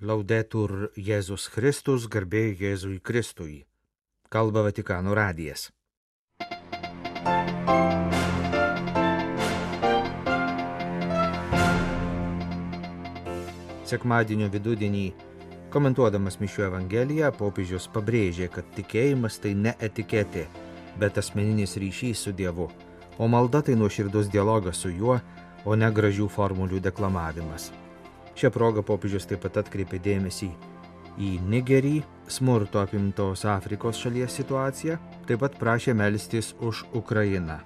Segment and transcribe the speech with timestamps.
[0.00, 3.66] Laudetur Jėzus Kristus, garbė Jėzui Kristui.
[4.32, 5.66] Kalba Vatikano radijas.
[13.84, 15.02] Sekmadienio vidudienį,
[15.68, 20.46] komentuodamas Mišio Evangeliją, popiežius pabrėžė, kad tikėjimas tai ne etiketė,
[20.96, 22.70] bet asmeninis ryšys su Dievu,
[23.20, 25.20] o malda tai nuoširdus dialogas su juo,
[25.68, 27.68] o ne gražių formulių deklamavimas.
[28.40, 30.46] Šią progą popiežius taip pat atkreipė dėmesį
[31.20, 31.98] į Nigerį,
[32.32, 34.96] smurto apimtos Afrikos šalies situaciją,
[35.28, 37.58] taip pat prašė melstis už Ukrainą.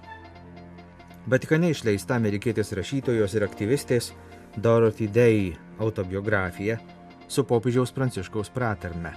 [1.30, 4.10] Vatikane išleista amerikietės rašytojos ir aktyvistės
[4.56, 6.80] Dorothy Day autobiografija
[7.28, 9.14] su popiežiaus Pranciškaus pratarme.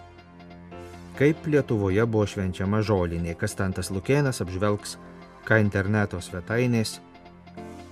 [1.17, 4.99] Kaip Lietuvoje buvo švenčiama žolinė, Kastantas Lukėnas apžvelgs,
[5.49, 6.99] ką interneto svetainės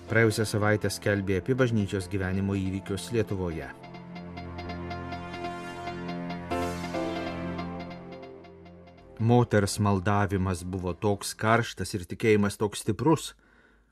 [0.10, 3.70] praėjusią savaitę skelbė apie bažnyčios gyvenimo įvykius Lietuvoje.
[9.20, 13.32] Moters maldavimas buvo toks karštas ir tikėjimas toks stiprus,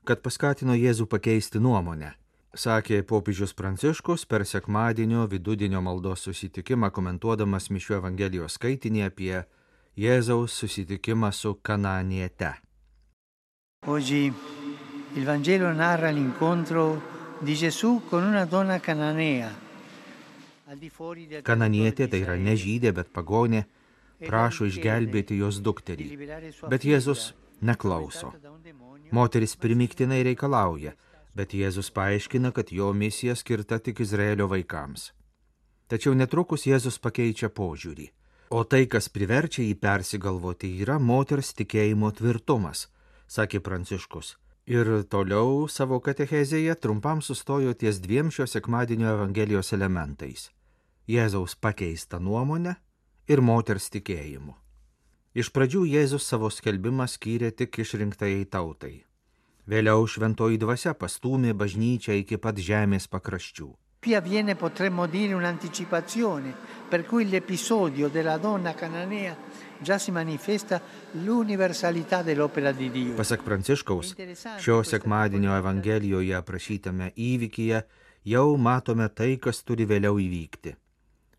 [0.04, 2.12] kad paskatino Jėzų pakeisti nuomonę,
[2.54, 9.32] sakė popiežius Pranciškus per sekmadienio vidudienio maldos susitikimą komentuodamas Mišio Evangelijos skaitinį apie
[9.96, 12.52] Jėzaus susitikimą su Kananiete.
[13.86, 14.32] Oggi
[15.14, 19.62] il Vangelo narra l'incontro di Gesù con una donna cananea.
[21.44, 23.62] Kananietė tai yra ne žydė, bet pagonė,
[24.26, 26.08] prašo išgelbėti jos dukterį.
[26.66, 27.30] Bet Jėzus
[27.62, 28.32] neklauso.
[29.14, 30.96] Moteris primiktinai reikalauja,
[31.38, 35.12] bet Jėzus paaiškina, kad jo misija skirta tik Izraelio vaikams.
[35.86, 38.10] Tačiau netrukus Jėzus pakeičia požiūrį.
[38.50, 42.88] O tai, kas priverčia jį persigalvoti, yra moters tikėjimo tvirtumas,
[43.30, 44.38] sakė Pranciškus.
[44.64, 50.48] Ir toliau savo katechezėje trumpam sustojo ties dviem šio sekmadienio Evangelijos elementais-
[51.14, 52.72] Jėzaus pakeista nuomonė
[53.28, 54.54] ir moters tikėjimu.
[55.34, 59.04] Iš pradžių Jėzus savo skelbimą skyrė tik išrinktai tautai.
[59.68, 63.68] Vėliau šventoji dvasia pastūmė bažnyčią iki pat žemės pakraščių.
[64.04, 66.54] Qui avviene potremmo dire un'anticipazione,
[66.90, 69.34] per cui l'episodio della donna cananea
[69.80, 70.78] già si manifesta
[71.12, 73.14] l'universalità dell'opera di Dio.
[73.14, 74.12] Pasak Pranciškaus,
[74.60, 77.80] šio sekmadienio Evangelijoje aprašytame įvykyje
[78.28, 80.76] jau matome tai, kas turi vėliau įvykti.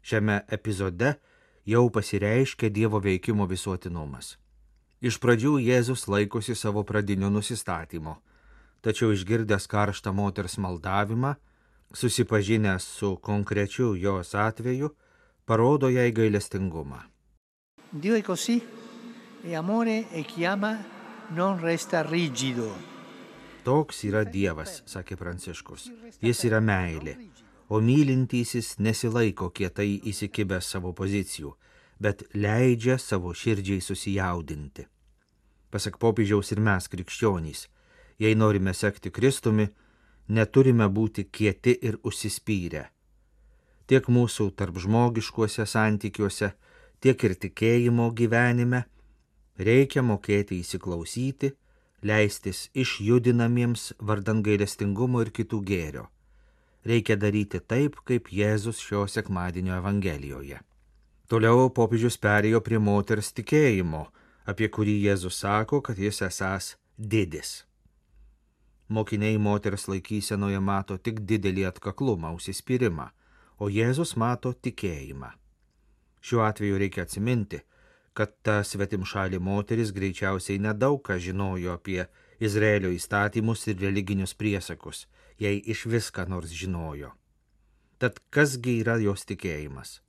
[0.02, 1.20] Šiame epizode
[1.70, 4.40] jau pasireiškia Dievo veikimo visuotinumas.
[5.06, 8.24] Iš pradžių Jėzus laikosi savo pradinio nusistatymo,
[8.82, 11.38] tačiau išgirdęs karštą moters maldavimą,
[11.96, 14.90] susipažinęs su konkrečiu jos atveju,
[15.46, 17.00] parodo jai gailestingumą.
[17.92, 18.62] Dio è così,
[19.44, 20.78] è amore e chi ama
[21.30, 22.76] non resta rigido.
[23.64, 25.88] Toks yra Dievas, sakė Pranciškus.
[26.22, 27.16] Jis yra meilė,
[27.70, 31.56] o mylintysis nesilaiko kietai įsikibęs savo pozicijų,
[31.98, 34.86] bet leidžia savo širdžiai susijaudinti.
[35.72, 37.66] Pasak popiežiaus ir mes krikščionys,
[38.22, 39.66] jei norime sekti Kristumi,
[40.28, 42.86] neturime būti kieti ir užsispyrę.
[43.86, 46.52] Tiek mūsų tarp žmogiškuose santykiuose,
[47.00, 48.86] tiek ir tikėjimo gyvenime
[49.58, 51.52] reikia mokėti įsiklausyti,
[52.02, 56.08] leistis išjudinamiems vardan gailestingumo ir kitų gėrio.
[56.86, 60.60] Reikia daryti taip, kaip Jėzus šio sekmadienio Evangelijoje.
[61.26, 64.06] Toliau popiežius perėjo prie moters tikėjimo,
[64.46, 67.64] apie kurį Jėzus sako, kad jis esas didis.
[68.88, 73.10] Mokiniai moters laikysenoje mato tik didelį atkaklumą, užsispyrimą,
[73.58, 75.32] o Jėzus mato tikėjimą.
[76.22, 77.62] Šiuo atveju reikia atsiminti,
[78.14, 82.06] kad ta svetimšalė moteris greičiausiai nedaug ką žinojo apie
[82.40, 85.06] Izraelio įstatymus ir religinius priesakus,
[85.42, 87.12] jei iš viską nors žinojo.
[88.00, 90.00] Tad kasgi yra jos tikėjimas?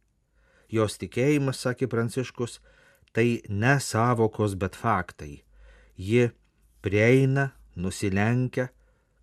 [0.68, 2.58] Jos tikėjimas, sakė Pranciškus,
[3.14, 5.42] tai ne savokos, bet faktai.
[5.96, 6.30] Ji
[6.82, 8.70] prieina, nusilenkia,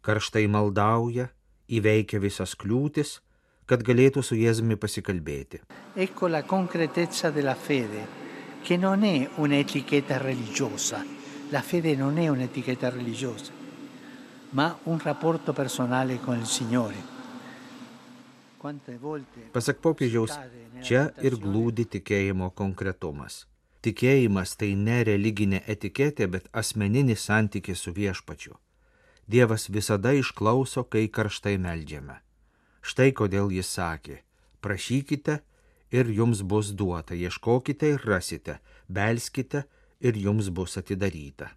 [0.01, 1.29] karštai maldauja,
[1.67, 3.19] įveikia visas kliūtis,
[3.65, 5.61] kad galėtų su Jėzumi pasikalbėti.
[5.95, 8.05] Ecco la concretezza della fede,
[8.63, 11.03] che non è un'etichetta religiosa.
[11.49, 13.51] La fede non è un'etichetta religiosa,
[14.51, 17.11] ma un rapporto personale con il Signore.
[19.51, 20.31] Pasak popiežiaus,
[20.79, 23.43] čia ir glūdi tikėjimo konkretumas.
[23.83, 28.53] Tikėjimas tai ne religinė etiketė, bet asmeninis santykis su viešpačiu.
[29.27, 32.15] Dievas visada išklauso, kai karštai meldžiame.
[32.83, 34.21] Štai kodėl jis sakė,
[34.63, 35.39] prašykite
[35.91, 38.57] ir jums bus duota, ieškokite ir rasite,
[38.87, 39.65] belskite
[39.99, 41.49] ir jums bus atidaryta.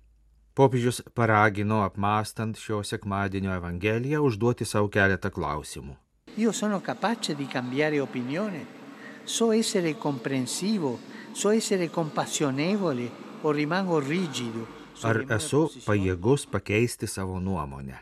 [0.56, 5.94] Popiežius paragino apmastant šio sekmadienio Evangeliją užduoti savo keletą klausimų.
[6.43, 8.85] Io sono capace di cambiare opinione
[9.26, 10.99] so essere comprensivo,
[11.32, 13.11] so essere compassionevole
[13.43, 14.67] o rimango rigido.
[15.02, 17.99] Ar esu pajėgus pakeisti savo nuomonę?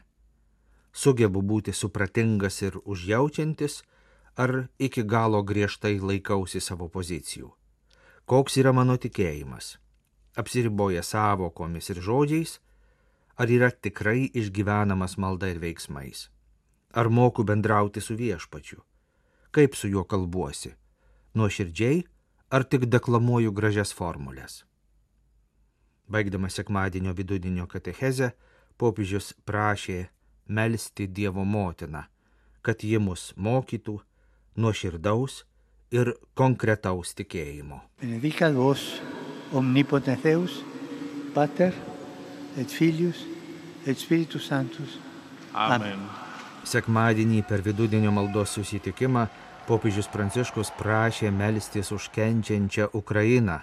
[0.95, 3.81] Sugebu būti supratingas ir užjaučiantis,
[4.39, 7.51] ar iki galo griežtai laikausi savo pozicijų?
[8.31, 9.75] Koks yra mano tikėjimas?
[10.39, 12.61] Apsiriboja savokomis ir žodžiais,
[13.35, 16.29] ar yra tikrai išgyvenamas malda ir veiksmais?
[16.95, 18.79] Ar moku bendrauti su viešpačiu?
[19.51, 20.77] Kaip su juo kalbuosi?
[21.35, 22.05] Nuoširdžiai
[22.55, 24.63] ar tik deklamuoju gražias formulės?
[26.07, 28.29] Baigdamas sekmadienio vidudienio katechezę,
[28.79, 30.05] popiežius prašė
[30.47, 32.05] melstį Dievo motiną,
[32.63, 33.97] kad ji mus mokytų
[34.55, 35.43] nuoširdaus
[35.91, 37.81] ir konkretaus tikėjimo.
[38.03, 38.85] Benedicat vos,
[39.53, 40.61] omnipotens Deus,
[41.35, 41.75] Pater
[42.57, 43.25] et Filius
[43.87, 45.01] et Spiritus Sanctus.
[45.55, 46.07] Amen.
[46.65, 49.27] Sekmadienį per vidudienio maldos susitikimą
[49.69, 53.61] popiežius Pranciškus prašė melstis už kenčiančią Ukrainą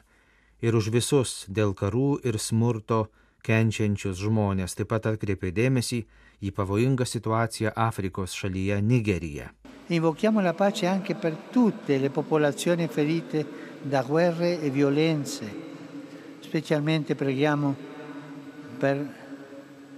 [0.62, 3.07] ir už visus dėl karų ir smurto
[3.45, 4.75] kenčiančius žmonės.
[4.77, 6.03] Taip pat atkreipė dėmesį
[6.42, 9.51] į pavojingą situaciją Afrikos šalyje Nigerija.
[9.92, 13.45] Invochiamo la pace anche per tutte le popolazioni ferite
[13.81, 15.50] da guerre e violenze.
[16.39, 17.75] Specialmente preghiamo
[18.80, 19.04] per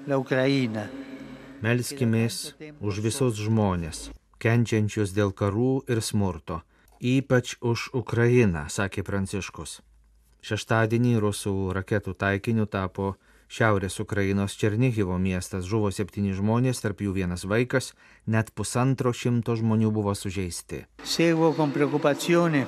[0.06, 0.90] la Ucraina.
[1.64, 2.52] Melskimės
[2.84, 4.10] už visus žmonės,
[4.44, 6.62] kenčiančius dėl karų ir smurto,
[7.00, 9.80] ypač už Ukrainą, sakė Pranciškus.
[10.44, 13.14] Šeštadienį rusų raketų taikiniu tapo
[13.54, 17.92] Šiaurės Ukrainos Černihivo miestas žuvo septyni žmonės, tarp jų vienas vaikas,
[18.26, 20.84] net pusantro šimto žmonių buvo sužeisti.
[21.04, 22.66] Seguo con preoccupazione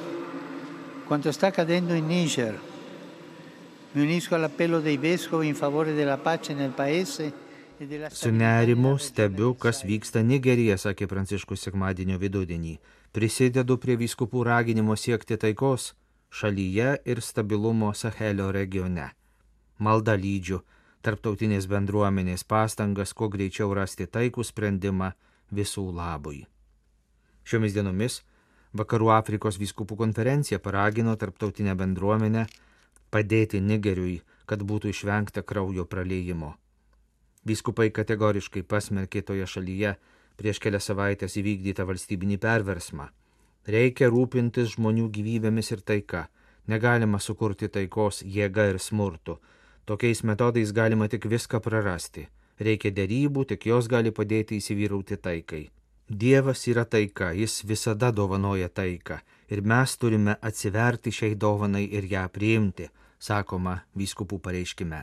[1.08, 2.60] quanto sta accadendo in Niger.
[3.94, 7.34] Mi unisco all'appello dei vescovi in favore della pace nel paese
[8.12, 12.78] Su nerimu stebiu, kas vyksta Nigerija, sakė Pranciškus sekmadienio vidudienį.
[13.12, 15.90] Prisidedu prie vyskupų raginimo siekti taikos
[16.32, 19.10] šalyje ir stabilumo Sahelio regione.
[19.80, 20.62] Malda lydžiu
[21.04, 25.12] tarptautinės bendruomenės pastangas, kuo greičiau rasti taikų sprendimą
[25.52, 26.46] visų labui.
[27.44, 28.22] Šiomis dienomis
[28.76, 32.48] Vakarų Afrikos vyskupų konferencija paragino tarptautinę bendruomenę
[33.12, 36.56] padėti Nigeriui, kad būtų išvengta kraujo praleidimo.
[37.46, 39.96] Vyskupai kategoriškai pasmerkė toje šalyje
[40.40, 43.10] prieš kelias savaitės įvykdytą valstybinį perversmą.
[43.68, 46.26] Reikia rūpintis žmonių gyvybėmis ir taika.
[46.68, 49.38] Negalima sukurti taikos jėga ir smurtu.
[49.86, 52.26] Tokiais metodais galima tik viską prarasti.
[52.60, 55.64] Reikia dėrybų, tik jos gali padėti įsivyrauti taikai.
[56.10, 59.20] Dievas yra taika, jis visada dovanoja taiką
[59.50, 62.90] ir mes turime atsiverti šiai dovanai ir ją priimti,
[63.20, 65.02] sakoma vyskupų pareiškime.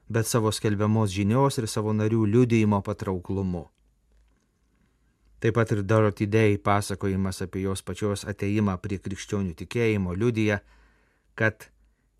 [0.10, 3.68] bet savo skelbiamos žinios ir savo narių liudijimo patrauklumu.
[5.42, 10.60] Taip pat ir Dorothy Day pasakojimas apie jos pačios ateimą prie krikščionių tikėjimo liudija,
[11.36, 11.66] kad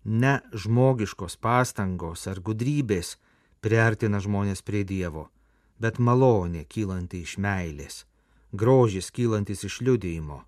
[0.04, 3.14] ne žmogiškos pastangos ar gudrybės
[3.62, 5.28] priartina žmonės prie Dievo,
[5.82, 8.04] bet malonė kylanti iš meilės,
[8.52, 10.42] grožis kylantis iš liudijimo,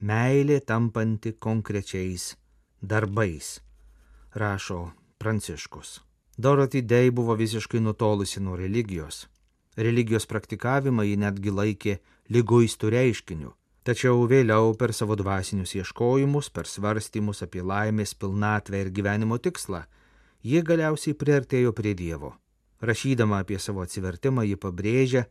[0.00, 2.34] meilė tampanti konkrečiais
[2.80, 3.58] darbais,
[4.34, 6.00] rašo Pranciškus.
[6.40, 9.26] Dorothy Day buvo visiškai nutolusi nuo religijos.
[9.76, 11.96] Religijos praktikavimą ji netgi laikė
[12.32, 13.50] lyguistų reiškiniu,
[13.84, 19.82] tačiau vėliau per savo dvasinius ieškojimus, per svarstymus apie laimės pilnatvę ir gyvenimo tikslą,
[20.42, 22.32] ji galiausiai priartėjo prie Dievo.
[22.80, 25.26] Rašydama apie savo atsivertimą, ji pabrėžia,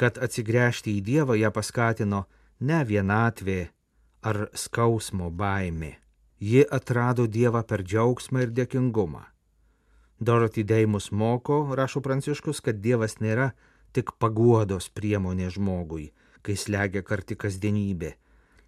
[0.00, 2.24] kad atsigręžti į Dievą ją paskatino
[2.60, 3.60] ne vienatvė
[4.24, 5.94] ar skausmo baimė.
[6.40, 9.22] Ji atrado Dievą per džiaugsmą ir dėkingumą.
[10.20, 13.52] Dorothy Day mus moko, rašo Pranciškus, kad Dievas nėra
[13.92, 16.10] tik paguodos priemonė žmogui,
[16.42, 18.14] kai slegia karti kasdienybė,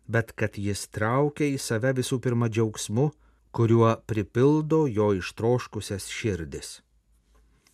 [0.08, 3.10] bet kad jis traukia į save visų pirma džiaugsmu,
[3.56, 6.80] kuriuo pripildo jo ištroškusias širdis.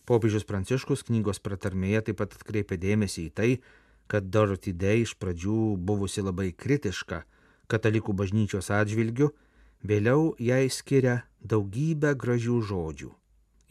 [0.09, 3.51] Popiežius Pranciškus knygos pratarmėje taip pat atkreipė dėmesį į tai,
[4.11, 7.23] kad Dorothy Day iš pradžių buvusi labai kritiška
[7.71, 9.31] katalikų bažnyčios atžvilgiu,
[9.83, 13.11] vėliau jai skiria daugybę gražių žodžių.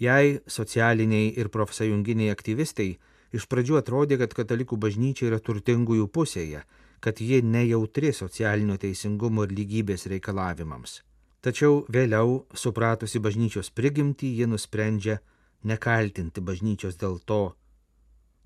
[0.02, 2.96] Jei socialiniai ir profsąjunginiai aktyvistai
[3.36, 6.64] iš pradžių atrodė, kad katalikų bažnyčia yra turtingųjų pusėje,
[7.02, 11.02] kad ji nejautri socialinio teisingumo ir lygybės reikalavimams.
[11.42, 15.18] Tačiau vėliau, supratusi bažnyčios prigimtį, ji nusprendžia
[15.64, 17.54] nekaltinti bažnyčios dėl to,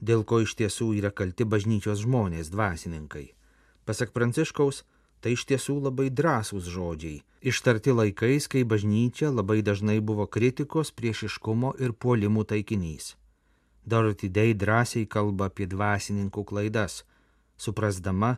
[0.01, 3.33] dėl ko iš tiesų yra kalti bažnyčios žmonės, dvasininkai.
[3.87, 4.83] Pasak Pranciškaus,
[5.21, 11.77] tai iš tiesų labai drąsūs žodžiai, ištarti laikais, kai bažnyčia labai dažnai buvo kritikos, priešiškumo
[11.81, 13.15] ir puolimų taikinys.
[13.87, 17.05] Dorothy Day drąsiai kalba apie dvasininkų klaidas,
[17.57, 18.37] suprasdama,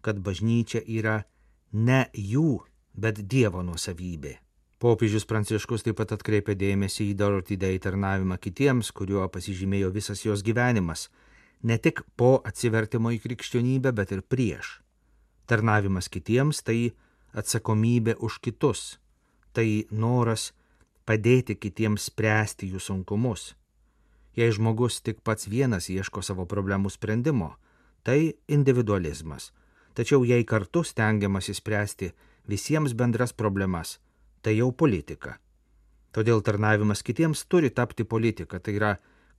[0.00, 1.24] kad bažnyčia yra
[1.72, 2.62] ne jų,
[2.94, 4.38] bet Dievo nuosavybė.
[4.78, 10.42] Popiežius Pranciškus taip pat atkreipė dėmesį į Dorothy Day tarnavimą kitiems, kuriuo pasižymėjo visas jos
[10.44, 11.06] gyvenimas,
[11.64, 14.82] ne tik po atsivertimo į krikščionybę, bet ir prieš.
[15.48, 16.92] Tarnavimas kitiems tai
[17.32, 18.98] atsakomybė už kitus,
[19.56, 20.50] tai noras
[21.08, 23.54] padėti kitiems spręsti jų sunkumus.
[24.36, 27.54] Jei žmogus tik pats vienas ieško savo problemų sprendimo,
[28.04, 29.54] tai individualizmas.
[29.96, 32.12] Tačiau jei kartu stengiamasi spręsti
[32.44, 33.96] visiems bendras problemas,
[34.46, 35.40] tai jau politika.
[36.14, 38.92] Todėl tarnavimas kitiems turi tapti politika, tai yra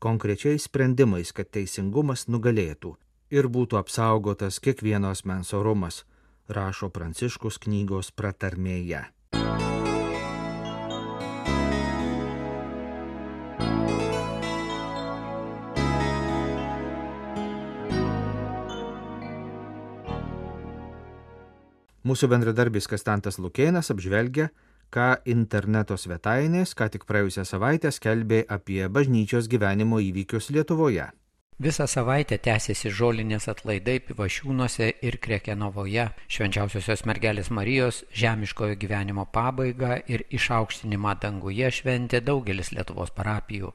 [0.04, 2.92] konkrečiais sprendimais, kad teisingumas nugalėtų
[3.32, 6.04] ir būtų apsaugotas kiekvienos mens orumas,
[6.52, 9.06] rašo Pranciškus knygos pratarmėje.
[22.08, 24.52] Mūsų bendradarbis Kastantas Lukėnas apžvelgia
[24.94, 31.10] ką interneto svetainės, ką tik praėjusią savaitę skelbė apie bažnyčios gyvenimo įvykius Lietuvoje.
[31.58, 40.27] Visą savaitę tęsiasi žolinės atlaidai Pivašiūnuose ir Krekenovoje, švenčiausiosios mergelės Marijos žemiškojo gyvenimo pabaigą ir
[40.29, 43.74] išaukštinimą danguje šventė daugelis Lietuvos parapijų.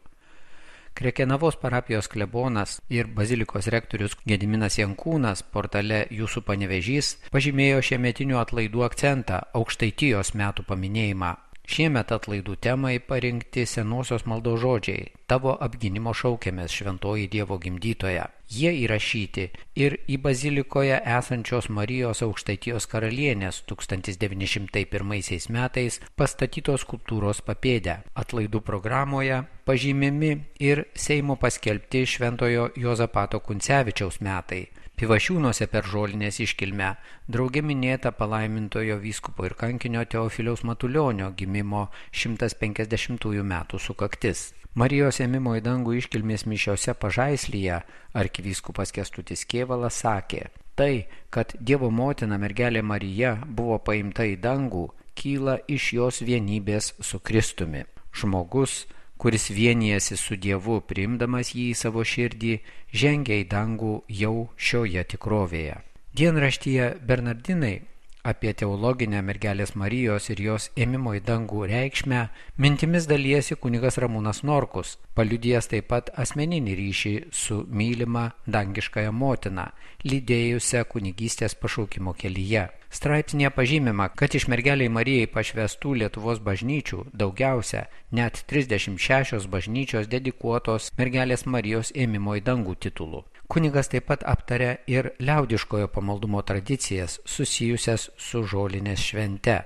[0.94, 9.40] Krekenavos parapijos klebonas ir bazilikos rektorius Gediminas Jankūnas portale Jūsų panevežys pažymėjo šiemetinių atlaidų akcentą-
[9.60, 11.32] aukštaitijos metų paminėjimą.
[11.62, 18.26] Šiemet atlaidų temai parinkti senosios maldo žodžiai- tavo apginimo šaukėmės šventoji Dievo gimdytoja.
[18.50, 19.44] Jie įrašyti
[19.76, 28.02] ir į bazilikoje esančios Marijos aukštaitijos karalienės 1901 metais pastatytos skulptūros papėdę.
[28.14, 34.66] Atlaidų programoje pažymimi ir Seimo paskelbti Šventojo Jozapato Kuncevičiaus metai
[35.00, 36.88] Pivašiūnuose per žolinės iškilmę
[37.32, 44.52] draugė minėta palaimintojo vyskupo ir kankinio Teofiliaus Matulionio gimimo 150 metų sukaktis.
[44.74, 47.82] Marijos ėmimo į dangų iškilmės mišiose pažaislyje
[48.16, 50.46] arkivyskupas Kestutis Kievalas sakė,
[50.76, 54.86] tai, kad Dievo motina mergelė Marija buvo paimta į dangų,
[55.18, 57.84] kyla iš jos vienybės su Kristumi.
[58.16, 58.86] Žmogus
[59.22, 62.56] kuris vienijasi su Dievu, priimdamas jį į savo širdį,
[62.90, 65.76] žengia į dangų jau šioje tikrovėje.
[66.18, 67.76] Dienraštyje Bernardinai
[68.22, 72.20] apie teologinę mergelės Marijos ir jos ėmimo į dangų reikšmę
[72.62, 79.66] mintimis dalyjasi kunigas Ramūnas Norkus, paliudijęs taip pat asmeninį ryšį su mylima dangiškąją motiną,
[80.06, 82.68] lydėjusią kunigystės pašaukimo kelyje.
[82.92, 91.46] Straipsnėje pažymima, kad iš mergeliai Marijai pašvestų Lietuvos bažnyčių daugiausia, net 36 bažnyčios dedikuotos mergelės
[91.46, 93.24] Marijos ėmimo į dangų titulų.
[93.52, 99.58] Kunigas taip pat aptarė ir liaudiškojo pamaldumo tradicijas susijusias su žolinės švente.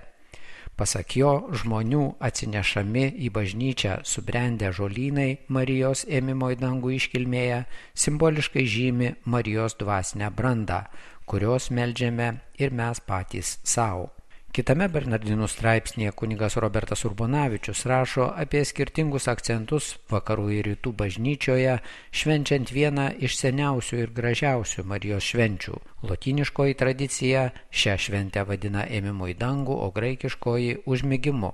[0.77, 7.63] Pasak jo, žmonių atsinešami į bažnyčią subrendę žolynai Marijos ėmimo į dangų iškilmėje
[7.95, 10.83] simboliškai žymi Marijos dvasinę brandą,
[11.25, 14.16] kurios melžiame ir mes patys savo.
[14.57, 21.75] Kitame Bernardinų straipsnėje kunigas Robertas Urbonavičius rašo apie skirtingus akcentus vakarų ir rytų bažnyčioje,
[22.21, 25.77] švenčiant vieną iš seniausių ir gražiausių Marijos švenčių.
[26.09, 31.53] Lotiniškoji tradicija šią šventę vadina ėmimu į dangų, o graikiškoji užmygimu.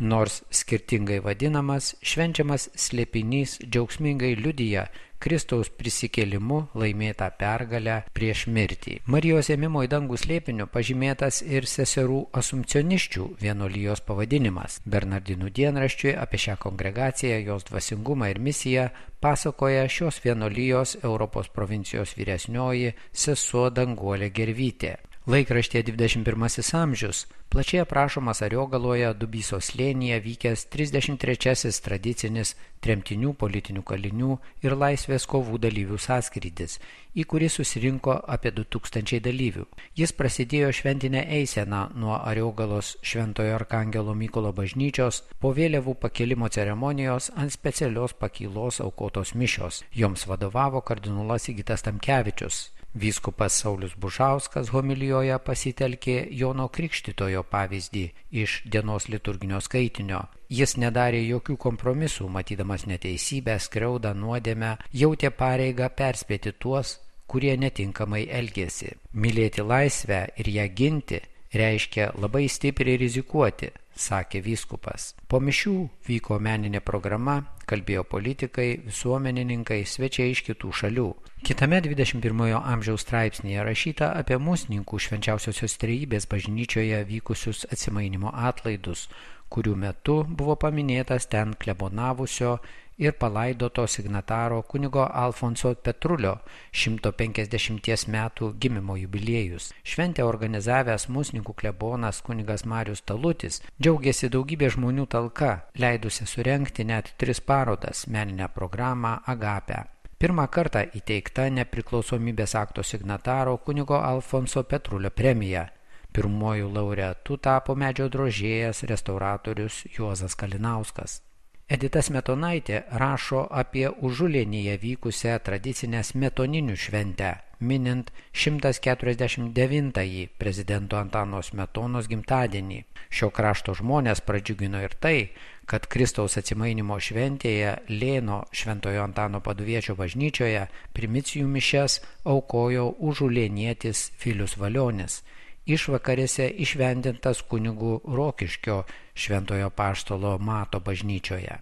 [0.00, 4.86] Nors skirtingai vadinamas, švenčiamas slėpinys džiaugsmingai liudyja
[5.20, 8.94] Kristaus prisikėlimu laimėtą pergalę prieš mirtį.
[9.12, 14.78] Marijos ėmimo į dangų slėpiniu pažymėtas ir seserų asumcioniščių vienolyjos pavadinimas.
[14.88, 18.88] Bernardinų dienraščiui apie šią kongregaciją, jos dvasingumą ir misiją
[19.20, 24.96] pasakoja šios vienolyjos Europos provincijos vyresnioji sesuo Danguolė Gervytė.
[25.30, 27.18] Laikraštė 21 amžius
[27.54, 36.00] plačiai aprašomas Ariogaloje Dubyso slėnyje vykęs 33-asis tradicinis tremtinių politinių kalinių ir laisvės kovų dalyvių
[36.06, 36.80] sąskrydis,
[37.14, 39.68] į kurį susirinko apie 2000 dalyvių.
[40.00, 47.54] Jis prasidėjo šventinę eiseną nuo Ariogalos Šventojo Arkangelo Mykolo bažnyčios po vėliavų pakelimo ceremonijos ant
[47.54, 49.84] specialios pakylos aukotos mišios.
[49.94, 52.64] Joms vadovavo kardinolas Įgytas Tamkevičius.
[52.94, 58.02] Vyskupas Saulis Bužauskas homilijoje pasitelkė Jono Krikštitojo pavyzdį
[58.42, 60.24] iš dienos liturginio skaitinio.
[60.50, 66.96] Jis nedarė jokių kompromisų, matydamas neteisybę, skriaudą, nuodėmę, jautė pareigą perspėti tuos,
[67.30, 68.96] kurie netinkamai elgėsi.
[69.14, 71.22] Mylėti laisvę ir ją ginti
[71.54, 73.70] reiškia labai stipriai rizikuoti,
[74.00, 75.14] sakė vyskupas.
[75.28, 75.74] Po mišių
[76.08, 77.36] vyko meninė programa,
[77.70, 81.08] kalbėjo politikai, visuomenininkai, svečiai iš kitų šalių.
[81.46, 89.06] Kitame 21-ojo amžiaus straipsnėje rašyta apie musninkų švenčiausiosios trejybės bažnyčioje vykusius atsimainimo atlaidus,
[89.50, 92.58] kurių metu buvo paminėtas ten klebonavusio
[93.00, 96.34] ir palaidoto signataro kunigo Alfonso Petrulio
[96.72, 99.70] 150 metų gimimo jubiliejus.
[99.82, 107.40] Šventę organizavęs musnikų klebonas kunigas Marius Talutis džiaugiasi daugybė žmonių talka, leidusi surenkti net tris
[107.40, 109.86] parodas meninę programą Agapę.
[110.20, 115.70] Pirmą kartą įteikta nepriklausomybės akto signataro kunigo Alfonso Petrulio premija.
[116.12, 121.20] Pirmojų laureatų tapo medžio drožėjas restauratorius Juozas Kalinauskas.
[121.70, 127.28] Edita Smetonaitė rašo apie užulėnyje vykusią tradicinę smetoninių šventę,
[127.62, 132.80] minint 149-ąjį prezidento Antano Smetonos gimtadienį.
[133.14, 135.30] Šio krašto žmonės pradžiugino ir tai,
[135.70, 140.66] kad Kristaus atsimainimo šventėje Lėno Šventojo Antano paduviečio bažnyčioje
[140.98, 142.00] primicijų mišes
[142.34, 145.22] aukojo užulėnietis Filius Valionis–
[145.74, 148.82] išvakarėse išvendintas kunigų Rokiškio
[149.14, 151.58] šventojo paštolo Mato bažnyčioje.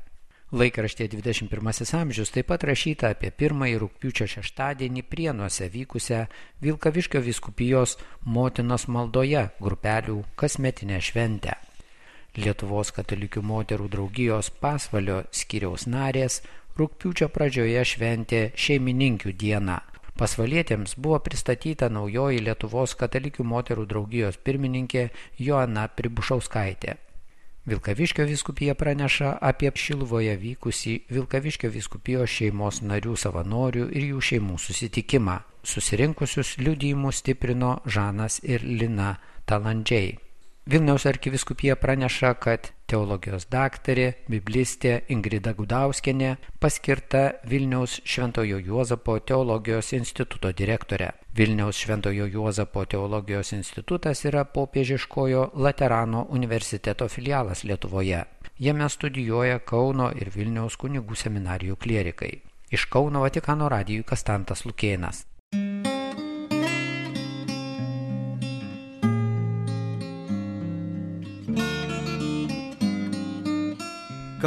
[0.48, 6.22] Laikraštė 21 amžius taip pat rašyta apie pirmąjį rūpiučio šeštadienį Prienuose vykusią
[6.64, 11.58] Vilkaviškio viskupijos motinos maldoje grupelių kasmetinę šventę.
[12.40, 16.40] Lietuvos katalikių moterų draugijos pasvalio skiriaus narės
[16.80, 19.80] rūpiučio pradžioje šventė šeimininkių dieną
[20.18, 25.04] Pasvalietėms buvo pristatyta naujoji Lietuvos katalikių moterų draugijos pirmininkė
[25.38, 26.96] Joana Pribušauskaitė.
[27.68, 35.38] Vilkaviškio viskupija praneša apie Šilvoje vykusį Vilkaviškio viskupijos šeimos narių savanorių ir jų šeimų susitikimą.
[35.62, 40.16] Susirinkusius liudijimus stiprino Žanas ir Lina Talandžiai.
[40.70, 50.50] Vilniaus arkiviskupija praneša, kad teologijos daktarė, biblistė Ingrida Gudauskienė paskirta Vilniaus Šventojo Juozapo teologijos instituto
[50.52, 51.08] direktorė.
[51.38, 58.20] Vilniaus Šventojo Juozapo teologijos institutas yra popiežiškojo Laterano universiteto filialas Lietuvoje.
[58.58, 62.32] Jame studijuoja Kauno ir Vilniaus kunigų seminarijų klierikai.
[62.68, 65.24] Iš Kauno Vatikano radijų Kastantas Lukėnas.